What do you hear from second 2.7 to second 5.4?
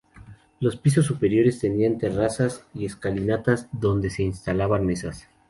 y escalinatas donde se instalaban mesas.